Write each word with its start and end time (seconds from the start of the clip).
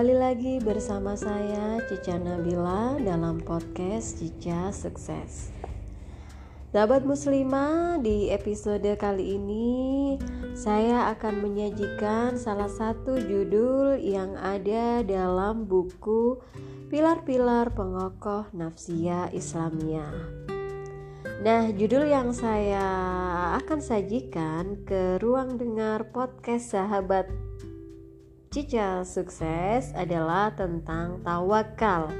Kembali 0.00 0.16
lagi 0.16 0.54
bersama 0.64 1.12
saya 1.12 1.76
Cica 1.84 2.16
Nabila 2.16 2.96
dalam 3.04 3.36
podcast 3.36 4.16
Cica 4.16 4.72
Sukses. 4.72 5.52
Sahabat 6.72 7.04
muslimah, 7.04 8.00
di 8.00 8.32
episode 8.32 8.96
kali 8.96 9.36
ini 9.36 10.16
saya 10.56 11.12
akan 11.12 11.44
menyajikan 11.44 12.40
salah 12.40 12.72
satu 12.72 13.20
judul 13.20 14.00
yang 14.00 14.40
ada 14.40 15.04
dalam 15.04 15.68
buku 15.68 16.40
Pilar-pilar 16.88 17.68
Pengokoh 17.76 18.48
Nafsia 18.56 19.28
Islamia. 19.36 20.08
Nah, 21.44 21.68
judul 21.76 22.08
yang 22.08 22.32
saya 22.32 22.88
akan 23.60 23.84
sajikan 23.84 24.80
ke 24.88 25.20
ruang 25.20 25.60
dengar 25.60 26.08
podcast 26.08 26.72
sahabat 26.72 27.49
Cica 28.50 29.06
sukses 29.06 29.94
adalah 29.94 30.50
tentang 30.50 31.22
tawakal. 31.22 32.10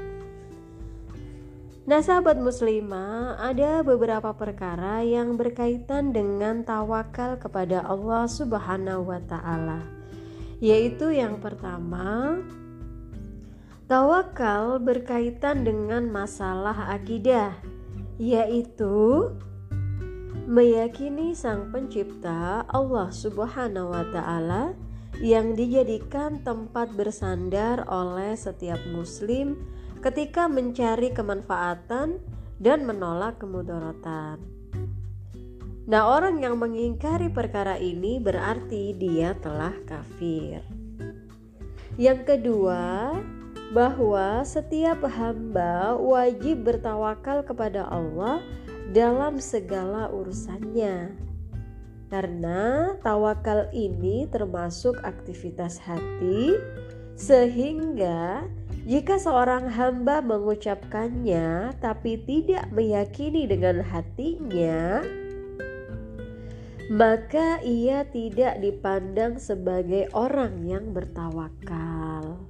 Nah, 1.83 1.99
sahabat 1.99 2.39
muslimah, 2.39 3.35
ada 3.35 3.83
beberapa 3.83 4.31
perkara 4.31 5.03
yang 5.03 5.35
berkaitan 5.35 6.15
dengan 6.15 6.63
tawakal 6.63 7.35
kepada 7.35 7.83
Allah 7.83 8.31
Subhanahu 8.31 9.11
wa 9.11 9.19
taala. 9.27 9.83
Yaitu 10.63 11.11
yang 11.11 11.43
pertama, 11.43 12.39
tawakal 13.91 14.79
berkaitan 14.79 15.67
dengan 15.67 16.07
masalah 16.07 16.95
akidah, 16.95 17.59
yaitu 18.15 19.35
meyakini 20.47 21.35
Sang 21.35 21.75
Pencipta 21.75 22.63
Allah 22.71 23.11
Subhanahu 23.11 23.91
wa 23.91 24.07
taala 24.15 24.90
yang 25.21 25.53
dijadikan 25.53 26.41
tempat 26.41 26.97
bersandar 26.97 27.85
oleh 27.85 28.33
setiap 28.33 28.81
muslim 28.89 29.53
ketika 30.01 30.49
mencari 30.49 31.13
kemanfaatan 31.13 32.17
dan 32.57 32.83
menolak 32.89 33.37
kemudorotan. 33.37 34.41
Nah, 35.85 36.09
orang 36.09 36.41
yang 36.41 36.57
mengingkari 36.57 37.29
perkara 37.29 37.77
ini 37.77 38.17
berarti 38.17 38.97
dia 38.97 39.37
telah 39.37 39.73
kafir. 39.85 40.65
Yang 42.01 42.19
kedua, 42.25 43.13
bahwa 43.71 44.41
setiap 44.41 45.05
hamba 45.05 45.95
wajib 45.95 46.65
bertawakal 46.65 47.45
kepada 47.45 47.85
Allah 47.87 48.41
dalam 48.91 49.37
segala 49.37 50.11
urusannya 50.11 51.30
karena 52.11 52.91
tawakal 52.99 53.71
ini 53.71 54.27
termasuk 54.27 54.99
aktivitas 55.07 55.79
hati, 55.79 56.59
sehingga 57.15 58.43
jika 58.83 59.15
seorang 59.15 59.71
hamba 59.71 60.19
mengucapkannya 60.19 61.71
tapi 61.79 62.19
tidak 62.27 62.67
meyakini 62.75 63.47
dengan 63.47 63.79
hatinya, 63.79 64.99
maka 66.91 67.63
ia 67.63 68.03
tidak 68.11 68.59
dipandang 68.59 69.39
sebagai 69.39 70.11
orang 70.11 70.67
yang 70.67 70.91
bertawakal. 70.91 72.43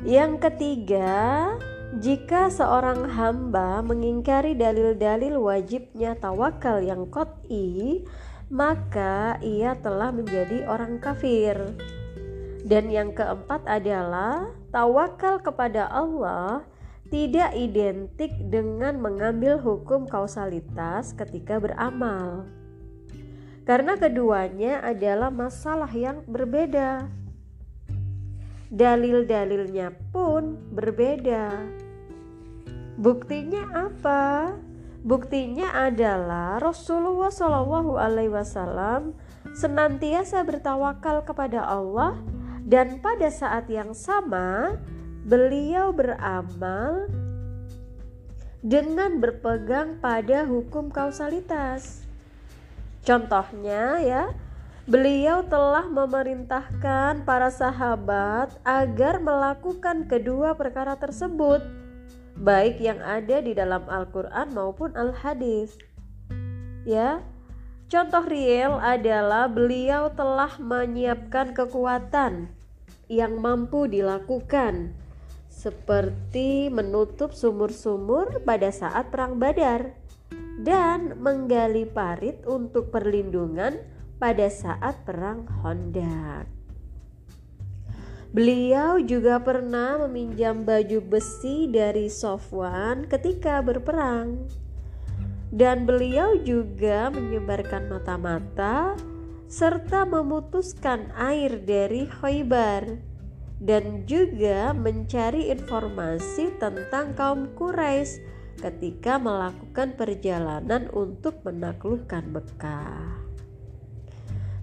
Yang 0.00 0.32
ketiga, 0.48 1.52
jika 1.96 2.52
seorang 2.52 3.08
hamba 3.16 3.80
mengingkari 3.80 4.52
dalil-dalil 4.52 5.40
wajibnya 5.40 6.12
tawakal 6.20 6.84
yang 6.84 7.08
kot'i, 7.08 8.04
maka 8.52 9.40
ia 9.40 9.72
telah 9.80 10.12
menjadi 10.12 10.68
orang 10.68 11.00
kafir. 11.00 11.56
Dan 12.68 12.92
yang 12.92 13.16
keempat 13.16 13.64
adalah 13.64 14.52
tawakal 14.68 15.40
kepada 15.40 15.88
Allah 15.88 16.60
tidak 17.08 17.56
identik 17.56 18.36
dengan 18.52 19.00
mengambil 19.00 19.56
hukum 19.56 20.04
kausalitas 20.04 21.16
ketika 21.16 21.56
beramal. 21.56 22.44
Karena 23.64 23.96
keduanya 23.96 24.84
adalah 24.84 25.32
masalah 25.32 25.88
yang 25.88 26.20
berbeda 26.28 27.08
dalil-dalilnya 28.68 29.96
pun 30.12 30.56
berbeda. 30.72 31.52
Buktinya 32.98 33.88
apa? 33.88 34.56
Buktinya 35.06 35.72
adalah 35.88 36.58
Rasulullah 36.58 37.30
Shallallahu 37.30 37.96
Alaihi 37.96 38.34
Wasallam 38.34 39.14
senantiasa 39.54 40.42
bertawakal 40.42 41.22
kepada 41.24 41.64
Allah 41.64 42.18
dan 42.66 43.00
pada 43.00 43.30
saat 43.32 43.70
yang 43.72 43.96
sama 43.96 44.76
beliau 45.24 45.94
beramal 45.94 47.08
dengan 48.60 49.22
berpegang 49.22 50.02
pada 50.02 50.44
hukum 50.44 50.90
kausalitas. 50.90 52.02
Contohnya 53.06 54.02
ya, 54.02 54.22
Beliau 54.88 55.44
telah 55.44 55.84
memerintahkan 55.84 57.20
para 57.28 57.52
sahabat 57.52 58.56
agar 58.64 59.20
melakukan 59.20 60.08
kedua 60.08 60.56
perkara 60.56 60.96
tersebut, 60.96 61.60
baik 62.40 62.80
yang 62.80 62.96
ada 63.04 63.44
di 63.44 63.52
dalam 63.52 63.84
Al-Quran 63.84 64.48
maupun 64.56 64.96
Al-Hadis. 64.96 65.76
Ya, 66.88 67.20
contoh 67.92 68.24
real 68.32 68.80
adalah 68.80 69.44
beliau 69.44 70.08
telah 70.16 70.56
menyiapkan 70.56 71.52
kekuatan 71.52 72.48
yang 73.12 73.44
mampu 73.44 73.92
dilakukan, 73.92 74.96
seperti 75.52 76.72
menutup 76.72 77.36
sumur-sumur 77.36 78.40
pada 78.40 78.72
saat 78.72 79.12
Perang 79.12 79.36
Badar 79.36 79.92
dan 80.64 81.20
menggali 81.20 81.84
parit 81.84 82.40
untuk 82.48 82.88
perlindungan 82.88 83.97
pada 84.18 84.50
saat 84.50 85.06
perang 85.06 85.46
Honda. 85.62 86.46
Beliau 88.28 89.00
juga 89.00 89.40
pernah 89.40 90.04
meminjam 90.04 90.60
baju 90.60 91.00
besi 91.00 91.64
dari 91.64 92.12
Sofwan 92.12 93.08
ketika 93.08 93.64
berperang. 93.64 94.44
Dan 95.48 95.88
beliau 95.88 96.36
juga 96.36 97.08
menyebarkan 97.08 97.88
mata-mata 97.88 99.00
serta 99.48 100.04
memutuskan 100.04 101.08
air 101.16 101.56
dari 101.64 102.04
Khaybar 102.04 103.00
dan 103.56 104.04
juga 104.04 104.76
mencari 104.76 105.48
informasi 105.48 106.52
tentang 106.60 107.16
kaum 107.16 107.48
Quraisy 107.56 108.20
ketika 108.60 109.16
melakukan 109.16 109.96
perjalanan 109.96 110.92
untuk 110.92 111.40
menaklukkan 111.48 112.28
Mekah. 112.28 113.27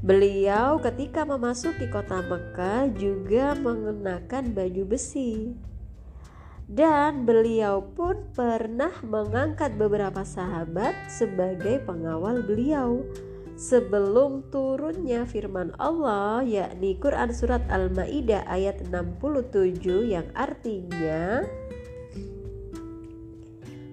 Beliau 0.05 0.77
ketika 0.85 1.25
memasuki 1.25 1.89
kota 1.89 2.21
Mekah 2.21 2.93
juga 2.93 3.57
mengenakan 3.57 4.53
baju 4.53 4.85
besi. 4.85 5.57
Dan 6.69 7.25
beliau 7.25 7.81
pun 7.97 8.29
pernah 8.37 8.93
mengangkat 9.01 9.73
beberapa 9.81 10.21
sahabat 10.21 10.93
sebagai 11.09 11.81
pengawal 11.89 12.45
beliau 12.45 13.01
sebelum 13.57 14.45
turunnya 14.53 15.25
firman 15.25 15.73
Allah 15.81 16.45
yakni 16.45 17.01
Quran 17.01 17.33
surat 17.33 17.65
Al-Maidah 17.69 18.45
ayat 18.45 18.85
67 18.85 19.89
yang 20.05 20.29
artinya 20.37 21.45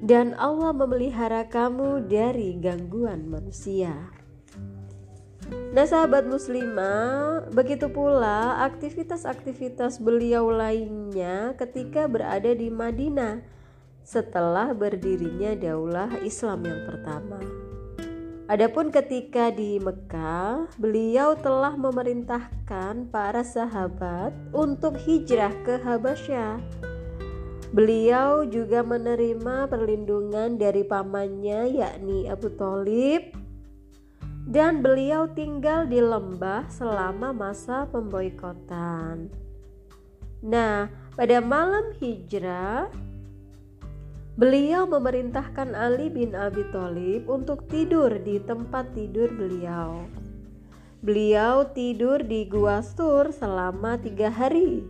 dan 0.03 0.34
Allah 0.34 0.75
memelihara 0.75 1.47
kamu 1.47 2.11
dari 2.11 2.58
gangguan 2.58 3.31
manusia. 3.31 4.21
Nah, 5.72 5.88
sahabat 5.88 6.28
muslimah, 6.28 7.49
begitu 7.49 7.88
pula 7.88 8.60
aktivitas-aktivitas 8.69 9.96
beliau 10.04 10.52
lainnya 10.52 11.56
ketika 11.56 12.04
berada 12.04 12.52
di 12.52 12.69
Madinah 12.69 13.40
setelah 14.04 14.76
berdirinya 14.76 15.56
daulah 15.56 16.12
Islam 16.20 16.69
yang 16.69 16.84
pertama. 16.84 17.40
Adapun 18.52 18.93
ketika 18.93 19.49
di 19.49 19.81
Mekah, 19.81 20.69
beliau 20.76 21.32
telah 21.40 21.72
memerintahkan 21.72 23.08
para 23.08 23.40
sahabat 23.40 24.37
untuk 24.52 25.00
hijrah 25.00 25.56
ke 25.64 25.81
Habasyah. 25.81 26.60
Beliau 27.72 28.44
juga 28.44 28.84
menerima 28.84 29.72
perlindungan 29.72 30.60
dari 30.60 30.84
pamannya 30.84 31.81
yakni 31.81 32.28
Abu 32.28 32.52
Talib 32.52 33.42
dan 34.47 34.83
beliau 34.83 35.31
tinggal 35.31 35.87
di 35.87 36.03
lembah 36.03 36.67
selama 36.67 37.31
masa 37.31 37.87
pemboikotan. 37.91 39.31
Nah, 40.43 40.91
pada 41.15 41.39
malam 41.39 41.94
hijrah, 42.03 42.91
beliau 44.35 44.89
memerintahkan 44.91 45.79
Ali 45.79 46.11
bin 46.11 46.35
Abi 46.35 46.67
Thalib 46.75 47.31
untuk 47.31 47.71
tidur 47.71 48.11
di 48.19 48.43
tempat 48.43 48.91
tidur 48.99 49.31
beliau. 49.31 50.03
Beliau 51.03 51.67
tidur 51.75 52.23
di 52.23 52.47
Gua 52.47 52.79
Sur 52.79 53.35
selama 53.35 53.99
tiga 53.99 54.31
hari 54.31 54.87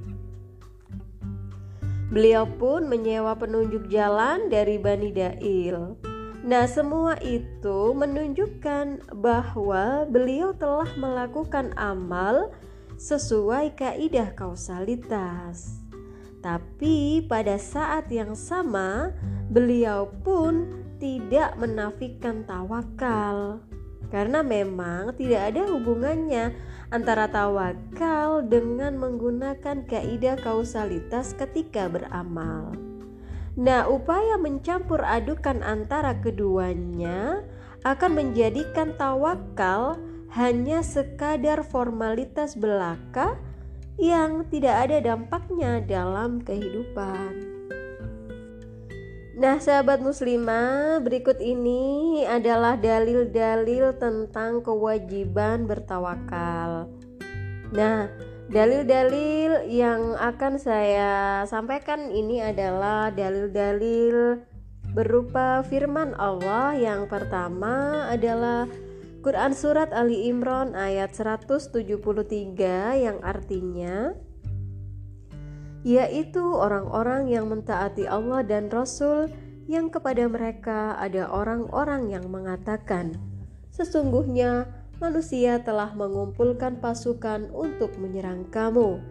Beliau 2.12 2.44
pun 2.44 2.92
menyewa 2.92 3.32
penunjuk 3.40 3.88
jalan 3.88 4.52
dari 4.52 4.76
Bani 4.76 5.16
Dail. 5.16 6.11
Nah, 6.42 6.66
semua 6.66 7.14
itu 7.22 7.94
menunjukkan 7.94 9.14
bahwa 9.14 10.02
beliau 10.10 10.50
telah 10.50 10.90
melakukan 10.98 11.70
amal 11.78 12.50
sesuai 12.98 13.78
kaidah 13.78 14.34
kausalitas. 14.34 15.78
Tapi 16.42 17.22
pada 17.30 17.54
saat 17.62 18.10
yang 18.10 18.34
sama, 18.34 19.14
beliau 19.46 20.10
pun 20.26 20.82
tidak 20.98 21.54
menafikan 21.62 22.42
tawakal. 22.42 23.62
Karena 24.10 24.42
memang 24.42 25.14
tidak 25.14 25.54
ada 25.54 25.62
hubungannya 25.70 26.58
antara 26.90 27.30
tawakal 27.30 28.42
dengan 28.42 28.98
menggunakan 28.98 29.86
kaidah 29.86 30.34
kausalitas 30.42 31.38
ketika 31.38 31.86
beramal. 31.86 32.91
Nah, 33.52 33.84
upaya 33.84 34.40
mencampur 34.40 35.04
adukan 35.04 35.60
antara 35.60 36.16
keduanya 36.24 37.44
akan 37.84 38.10
menjadikan 38.16 38.96
tawakal 38.96 40.00
hanya 40.32 40.80
sekadar 40.80 41.60
formalitas 41.60 42.56
belaka 42.56 43.36
yang 44.00 44.48
tidak 44.48 44.88
ada 44.88 45.04
dampaknya 45.04 45.84
dalam 45.84 46.40
kehidupan. 46.40 47.52
Nah, 49.36 49.60
sahabat 49.60 50.00
muslimah, 50.00 51.04
berikut 51.04 51.36
ini 51.36 52.24
adalah 52.24 52.80
dalil-dalil 52.80 53.96
tentang 54.00 54.64
kewajiban 54.64 55.68
bertawakal. 55.68 56.88
Nah, 57.72 58.12
Dalil-dalil 58.52 59.64
yang 59.72 60.12
akan 60.12 60.60
saya 60.60 61.40
sampaikan 61.48 62.12
ini 62.12 62.44
adalah 62.44 63.08
dalil-dalil 63.08 64.44
berupa 64.92 65.64
firman 65.64 66.12
Allah. 66.20 66.76
Yang 66.76 67.08
pertama 67.08 68.04
adalah 68.12 68.68
Quran 69.24 69.56
Surat 69.56 69.88
Ali 69.96 70.28
Imran 70.28 70.76
ayat 70.76 71.16
173 71.16 71.80
yang 73.00 73.24
artinya 73.24 74.12
yaitu 75.80 76.44
orang-orang 76.44 77.32
yang 77.32 77.48
mentaati 77.48 78.04
Allah 78.04 78.44
dan 78.44 78.68
Rasul 78.68 79.32
yang 79.64 79.88
kepada 79.88 80.28
mereka 80.28 81.00
ada 81.00 81.24
orang-orang 81.32 82.12
yang 82.12 82.28
mengatakan 82.28 83.16
sesungguhnya 83.72 84.81
manusia 85.02 85.58
telah 85.66 85.90
mengumpulkan 85.98 86.78
pasukan 86.78 87.50
untuk 87.50 87.98
menyerang 87.98 88.46
kamu. 88.54 89.02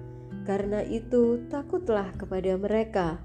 Karena 0.48 0.80
itu, 0.88 1.44
takutlah 1.52 2.16
kepada 2.16 2.56
mereka. 2.56 3.20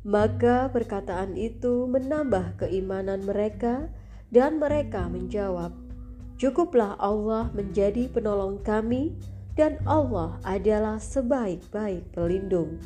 Maka 0.00 0.72
perkataan 0.72 1.36
itu 1.36 1.84
menambah 1.84 2.56
keimanan 2.64 3.20
mereka, 3.28 3.92
dan 4.32 4.56
mereka 4.56 5.04
menjawab, 5.12 5.76
"Cukuplah 6.40 6.96
Allah 6.96 7.52
menjadi 7.52 8.08
penolong 8.08 8.64
kami, 8.64 9.12
dan 9.52 9.76
Allah 9.84 10.40
adalah 10.40 10.96
sebaik-baik 10.96 12.16
pelindung." 12.16 12.80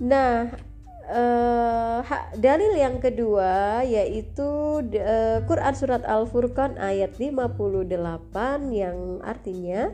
Nah, 0.00 0.48
uh, 1.08 2.00
dalil 2.38 2.72
yang 2.76 3.02
kedua 3.02 3.82
yaitu 3.86 4.82
uh, 4.82 5.38
Quran 5.46 5.74
surat 5.74 6.02
Al-Furqan 6.06 6.78
ayat 6.78 7.18
58 7.18 7.88
yang 8.70 9.18
artinya 9.22 9.90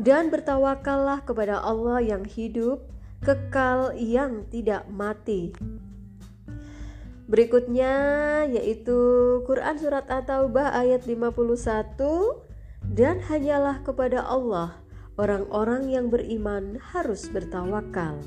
dan 0.00 0.32
bertawakallah 0.32 1.20
kepada 1.26 1.60
Allah 1.60 2.00
yang 2.00 2.24
hidup 2.24 2.88
kekal 3.20 3.92
yang 3.94 4.48
tidak 4.48 4.88
mati. 4.88 5.52
Berikutnya 7.30 7.94
yaitu 8.50 8.98
Quran 9.46 9.76
surat 9.78 10.08
At-Taubah 10.10 10.74
ayat 10.74 11.06
51 11.06 11.94
dan 12.90 13.22
hanyalah 13.22 13.86
kepada 13.86 14.26
Allah 14.26 14.80
orang-orang 15.20 15.92
yang 15.92 16.08
beriman 16.08 16.80
harus 16.80 17.28
bertawakal. 17.28 18.24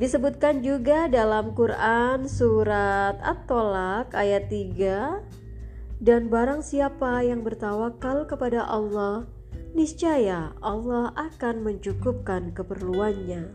Disebutkan 0.00 0.64
juga 0.64 1.12
dalam 1.12 1.52
Quran 1.52 2.24
surat 2.24 3.20
At-Tolak 3.20 4.16
ayat 4.16 4.48
3 4.48 6.00
Dan 6.00 6.32
barang 6.32 6.64
siapa 6.64 7.20
yang 7.20 7.44
bertawakal 7.44 8.24
kepada 8.24 8.64
Allah 8.64 9.28
Niscaya 9.76 10.56
Allah 10.64 11.12
akan 11.14 11.62
mencukupkan 11.62 12.56
keperluannya. 12.56 13.52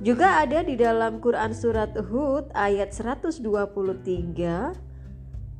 Juga 0.00 0.40
ada 0.40 0.64
di 0.64 0.72
dalam 0.72 1.20
Quran 1.20 1.52
surat 1.52 1.92
Hud 2.00 2.48
ayat 2.56 2.96
123 2.96 3.44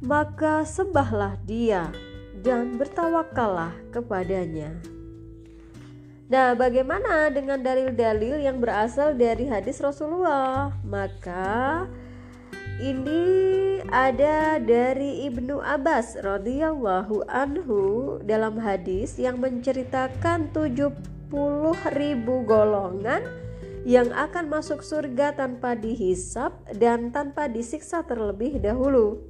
Maka 0.08 0.64
sembahlah 0.64 1.36
dia 1.44 1.92
dan 2.40 2.80
bertawakallah 2.80 3.76
kepadanya 3.92 4.72
Nah, 6.24 6.56
bagaimana 6.56 7.28
dengan 7.28 7.60
dalil-dalil 7.60 8.40
yang 8.40 8.56
berasal 8.56 9.12
dari 9.12 9.44
hadis 9.44 9.76
Rasulullah? 9.84 10.72
Maka 10.80 11.84
ini 12.80 13.22
ada 13.92 14.56
dari 14.56 15.28
Ibnu 15.28 15.60
Abbas 15.60 16.16
radhiyallahu 16.24 17.28
anhu 17.28 17.80
dalam 18.24 18.56
hadis 18.56 19.20
yang 19.20 19.36
menceritakan 19.36 20.48
70 20.50 20.96
ribu 21.92 22.34
golongan 22.48 23.20
yang 23.84 24.08
akan 24.16 24.48
masuk 24.48 24.80
surga 24.80 25.36
tanpa 25.36 25.76
dihisap 25.76 26.56
dan 26.72 27.12
tanpa 27.12 27.52
disiksa 27.52 28.00
terlebih 28.00 28.56
dahulu. 28.64 29.20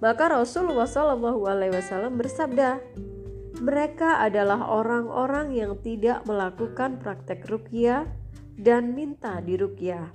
Maka 0.00 0.32
Rasulullah 0.32 0.88
SAW 0.88 2.08
bersabda, 2.16 2.80
mereka 3.60 4.20
adalah 4.20 4.68
orang-orang 4.68 5.56
yang 5.56 5.80
tidak 5.80 6.24
melakukan 6.28 7.00
praktek 7.00 7.48
rukyah 7.48 8.04
dan 8.56 8.92
minta 8.92 9.40
dirukyah. 9.40 10.12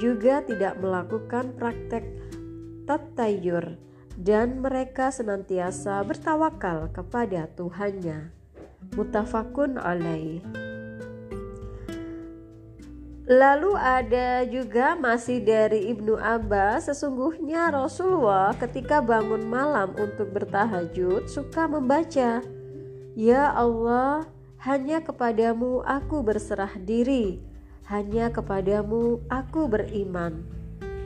Juga 0.00 0.40
tidak 0.40 0.80
melakukan 0.80 1.52
praktek 1.52 2.04
tatayur 2.88 3.76
dan 4.16 4.64
mereka 4.64 5.12
senantiasa 5.12 6.00
bertawakal 6.04 6.88
kepada 6.92 7.48
Tuhannya. 7.52 8.32
Mutafakun 8.96 9.76
alaih. 9.76 10.40
Lalu 13.22 13.78
ada 13.78 14.42
juga 14.42 14.98
masih 14.98 15.46
dari 15.46 15.94
Ibnu 15.94 16.18
Abbas, 16.18 16.90
sesungguhnya 16.90 17.70
Rasulullah 17.70 18.50
ketika 18.58 18.98
bangun 18.98 19.46
malam 19.46 19.94
untuk 19.94 20.34
bertahajud 20.34 21.30
suka 21.30 21.70
membaca 21.70 22.42
Ya 23.12 23.52
Allah, 23.52 24.24
hanya 24.64 25.04
kepadamu 25.04 25.84
aku 25.84 26.24
berserah 26.24 26.72
diri, 26.80 27.44
hanya 27.84 28.32
kepadamu 28.32 29.20
aku 29.28 29.68
beriman, 29.68 30.40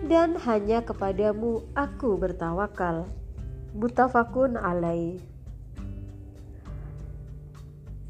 dan 0.07 0.39
hanya 0.47 0.87
kepadamu 0.87 1.67
aku 1.75 2.15
bertawakal. 2.15 3.11
Mutafakun 3.75 4.55
alaih. 4.55 5.19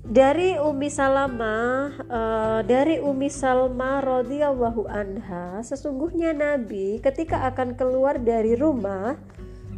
Dari 0.04 0.60
Umi 0.60 0.92
Salamah, 0.92 1.96
uh, 2.12 2.60
dari 2.68 3.00
Umi 3.00 3.32
Salma 3.32 4.04
radhiyallahu 4.04 4.92
anha, 4.92 5.64
sesungguhnya 5.64 6.36
Nabi 6.36 7.00
ketika 7.00 7.48
akan 7.48 7.72
keluar 7.72 8.20
dari 8.20 8.60
rumah, 8.60 9.16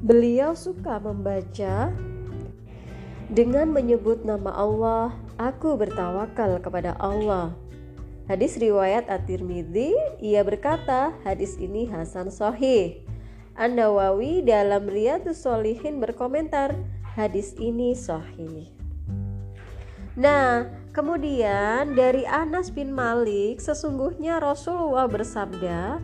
beliau 0.03 0.59
suka 0.59 0.99
membaca 0.99 1.95
dengan 3.29 3.69
menyebut 3.69 4.25
nama 4.25 4.53
Allah, 4.57 5.13
aku 5.37 5.77
bertawakal 5.77 6.61
kepada 6.65 6.97
Allah. 6.97 7.53
Hadis 8.29 8.61
riwayat 8.61 9.09
At-Tirmidzi, 9.09 10.21
ia 10.21 10.45
berkata, 10.45 11.17
hadis 11.25 11.57
ini 11.57 11.89
hasan 11.89 12.29
sahih. 12.29 13.01
An-Nawawi 13.57 14.45
dalam 14.45 14.85
Riyadhus 14.85 15.45
Solihin 15.45 15.97
berkomentar, 15.97 16.77
hadis 17.17 17.57
ini 17.57 17.97
sahih. 17.97 18.69
Nah, 20.13 20.69
kemudian 20.93 21.97
dari 21.97 22.29
Anas 22.29 22.69
bin 22.69 22.93
Malik, 22.93 23.65
sesungguhnya 23.65 24.45
Rasulullah 24.45 25.09
bersabda, 25.09 25.97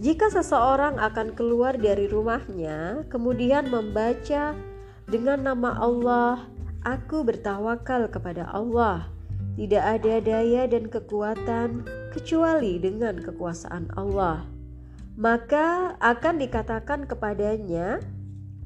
jika 0.00 0.26
seseorang 0.26 0.98
akan 0.98 1.38
keluar 1.38 1.78
dari 1.78 2.10
rumahnya, 2.10 3.06
kemudian 3.06 3.70
membaca 3.70 4.58
dengan 5.06 5.38
nama 5.46 5.78
Allah, 5.78 6.49
Aku 6.84 7.22
bertawakal 7.24 8.08
kepada 8.08 8.48
Allah. 8.52 9.12
Tidak 9.60 9.84
ada 9.84 10.22
daya 10.24 10.64
dan 10.64 10.88
kekuatan 10.88 11.84
kecuali 12.16 12.80
dengan 12.80 13.20
kekuasaan 13.20 13.92
Allah. 14.00 14.48
Maka 15.20 15.98
akan 16.00 16.40
dikatakan 16.40 17.04
kepadanya, 17.04 18.00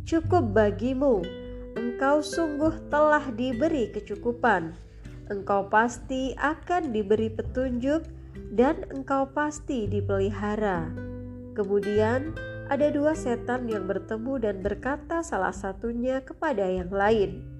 "Cukup 0.06 0.54
bagimu, 0.54 1.26
engkau 1.74 2.22
sungguh 2.22 2.86
telah 2.92 3.26
diberi 3.34 3.90
kecukupan." 3.90 4.84
engkau 5.32 5.68
pasti 5.72 6.36
akan 6.36 6.92
diberi 6.92 7.32
petunjuk 7.32 8.04
dan 8.52 8.84
engkau 8.92 9.28
pasti 9.30 9.88
dipelihara. 9.88 10.90
Kemudian 11.54 12.34
ada 12.68 12.88
dua 12.90 13.14
setan 13.14 13.68
yang 13.70 13.86
bertemu 13.86 14.40
dan 14.40 14.56
berkata 14.60 15.22
salah 15.22 15.54
satunya 15.54 16.20
kepada 16.24 16.64
yang 16.64 16.90
lain. 16.90 17.53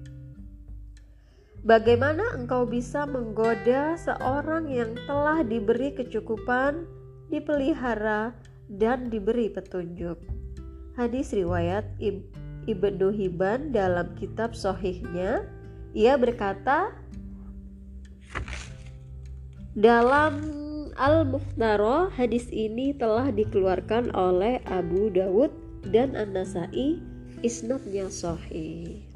Bagaimana 1.65 2.21
engkau 2.37 2.69
bisa 2.69 3.09
menggoda 3.09 3.97
seorang 3.97 4.69
yang 4.69 4.93
telah 5.09 5.41
diberi 5.41 5.97
kecukupan, 5.97 6.85
dipelihara, 7.33 8.37
dan 8.69 9.09
diberi 9.09 9.49
petunjuk? 9.49 10.21
Hadis 10.93 11.33
riwayat 11.33 11.89
Ibnu 12.69 13.09
Hibban 13.09 13.73
dalam 13.73 14.13
kitab 14.13 14.53
Sohihnya, 14.53 15.49
ia 15.97 16.13
berkata, 16.21 16.93
dalam 19.73 20.37
Al-Muhtaro 21.01 22.13
hadis 22.13 22.45
ini 22.53 22.93
telah 22.93 23.33
dikeluarkan 23.33 24.13
oleh 24.13 24.61
Abu 24.69 25.09
Dawud 25.09 25.49
dan 25.89 26.13
An-Nasai 26.13 27.01
isnadnya 27.41 28.05
sahih. 28.13 29.14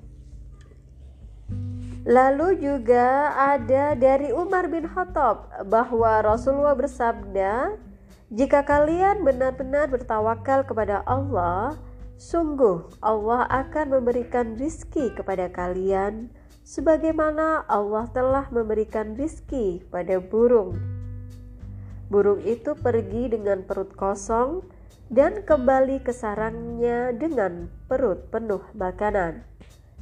Lalu 2.08 2.64
juga 2.64 3.36
ada 3.36 3.92
dari 3.96 4.32
Umar 4.32 4.72
bin 4.72 4.88
Khattab 4.88 5.68
bahwa 5.68 6.24
Rasulullah 6.24 6.78
bersabda, 6.78 7.76
"Jika 8.32 8.64
kalian 8.64 9.28
benar-benar 9.28 9.92
bertawakal 9.92 10.64
kepada 10.64 11.04
Allah, 11.04 11.76
sungguh 12.20 13.00
Allah 13.00 13.48
akan 13.48 14.00
memberikan 14.00 14.60
rizki 14.60 15.08
kepada 15.16 15.48
kalian 15.48 16.28
sebagaimana 16.68 17.64
Allah 17.66 18.06
telah 18.12 18.46
memberikan 18.52 19.16
rizki 19.16 19.82
pada 19.88 20.20
burung. 20.20 20.76
Burung 22.12 22.44
itu 22.44 22.76
pergi 22.76 23.32
dengan 23.32 23.64
perut 23.64 23.96
kosong 23.96 24.68
dan 25.10 25.42
kembali 25.48 26.04
ke 26.04 26.14
sarangnya 26.14 27.16
dengan 27.16 27.72
perut 27.90 28.30
penuh 28.30 28.62
makanan. 28.78 29.42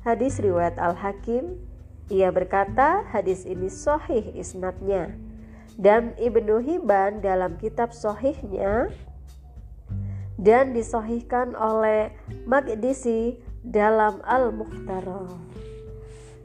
Hadis 0.03 0.39
riwayat 0.39 0.75
Al-Hakim, 0.81 1.66
ia 2.07 2.31
berkata 2.31 3.03
hadis 3.11 3.43
ini 3.43 3.67
sohih 3.67 4.31
isnadnya. 4.35 5.15
Dan 5.77 6.17
Ibnu 6.17 6.57
Hibban 6.65 7.21
dalam 7.21 7.59
kitab 7.61 7.93
sohihnya 7.93 8.89
dan 10.37 10.73
disohihkan 10.73 11.53
oleh 11.53 12.13
Magdisi 12.49 13.37
dalam 13.61 14.21
Al-Mukhtarah. 14.25 15.37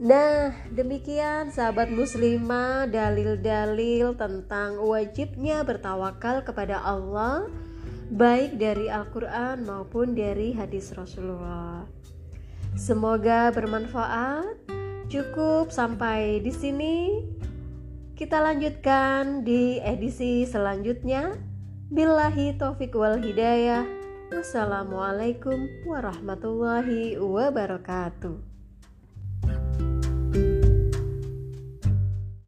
Nah, 0.03 0.51
demikian 0.73 1.53
sahabat 1.53 1.87
muslimah 1.87 2.89
dalil-dalil 2.91 4.17
tentang 4.19 4.81
wajibnya 4.83 5.63
bertawakal 5.63 6.43
kepada 6.43 6.81
Allah 6.81 7.47
baik 8.11 8.59
dari 8.59 8.91
Al-Qur'an 8.91 9.63
maupun 9.63 10.11
dari 10.13 10.51
hadis 10.51 10.91
Rasulullah. 10.91 11.87
Semoga 12.75 13.53
bermanfaat. 13.53 14.82
Cukup 15.13 15.69
sampai 15.69 16.41
di 16.41 16.49
sini. 16.49 17.21
Kita 18.17 18.41
lanjutkan 18.41 19.45
di 19.45 19.77
edisi 19.77 20.41
selanjutnya. 20.41 21.37
Billahi 21.93 22.57
taufik 22.57 22.97
wal 22.97 23.21
hidayah. 23.21 23.85
Wassalamualaikum 24.33 25.85
warahmatullahi 25.85 27.21
wabarakatuh. 27.21 28.52